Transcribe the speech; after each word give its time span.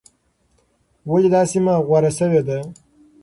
ولې 1.09 1.29
دا 1.33 1.41
سیمه 1.51 1.73
غوره 1.87 2.11
شوې 2.17 2.41
ده؟ 2.47 2.57